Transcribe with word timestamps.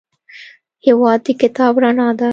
هېواد 0.85 1.19
د 1.25 1.27
کتاب 1.41 1.73
رڼا 1.83 2.09
ده. 2.19 2.29